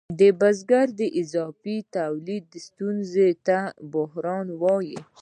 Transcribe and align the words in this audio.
د 0.19 0.21
بزګرۍ 0.39 0.91
د 0.99 1.01
اضافي 1.21 1.77
تولید 1.97 2.47
ستونزې 2.67 3.29
ته 3.47 3.59
بحران 3.93 4.47
وايي 4.61 4.99